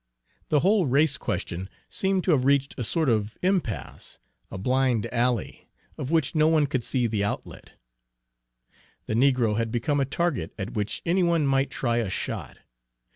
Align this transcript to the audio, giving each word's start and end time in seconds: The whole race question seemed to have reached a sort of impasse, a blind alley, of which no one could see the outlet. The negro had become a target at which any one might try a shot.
The 0.49 0.61
whole 0.61 0.87
race 0.87 1.15
question 1.15 1.69
seemed 1.87 2.23
to 2.23 2.31
have 2.31 2.43
reached 2.43 2.73
a 2.75 2.83
sort 2.83 3.07
of 3.07 3.37
impasse, 3.43 4.17
a 4.49 4.57
blind 4.57 5.05
alley, 5.13 5.69
of 5.95 6.09
which 6.09 6.33
no 6.33 6.47
one 6.47 6.65
could 6.65 6.83
see 6.83 7.05
the 7.05 7.23
outlet. 7.23 7.73
The 9.05 9.13
negro 9.13 9.57
had 9.57 9.69
become 9.71 9.99
a 9.99 10.05
target 10.05 10.55
at 10.57 10.73
which 10.73 11.03
any 11.05 11.21
one 11.21 11.45
might 11.45 11.69
try 11.69 11.97
a 11.97 12.09
shot. 12.09 12.57